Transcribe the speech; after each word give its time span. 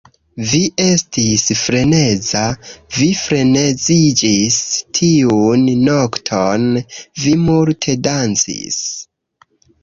Vi 0.51 0.59
estis 0.83 1.41
freneza. 1.63 2.41
Vi 2.95 3.09
freneziĝis 3.19 4.57
tiun 5.01 5.69
nokton. 5.91 6.67
Vi 7.27 7.35
multe 7.51 7.97
dancis! 8.09 8.81